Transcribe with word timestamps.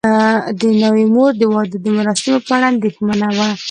د 0.59 0.61
ناوې 0.81 1.05
مور 1.15 1.31
د 1.37 1.43
واده 1.53 1.77
د 1.81 1.87
مراسمو 1.97 2.37
په 2.45 2.51
اړه 2.55 2.65
اندېښمنه 2.73 3.27
وه. 3.37 3.49